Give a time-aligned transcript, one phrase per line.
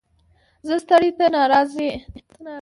[0.33, 1.91] ـ زه ستړى ته ناراضي.